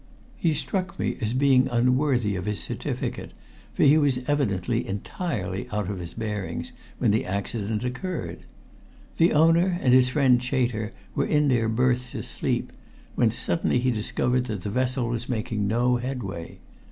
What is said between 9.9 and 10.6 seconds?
his friend